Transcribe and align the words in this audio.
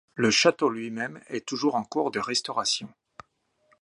Le 0.15 0.31
château 0.31 0.71
lui-même 0.71 1.21
est 1.27 1.45
toujours 1.47 1.75
en 1.75 1.83
cours 1.83 2.09
de 2.09 2.17
restauration. 2.17 2.89